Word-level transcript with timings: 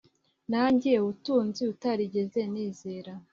nanjye 0.51 0.91
ubutunzi 1.01 1.61
utarigeze 1.73 2.41
nizera 2.51 3.13